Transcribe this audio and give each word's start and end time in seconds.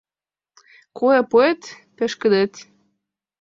Куэ 0.97 1.19
пуэт— 1.29 1.61
пешкыдет 1.95 2.53